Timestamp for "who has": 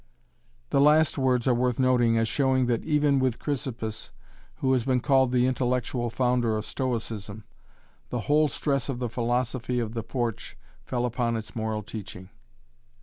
4.55-4.83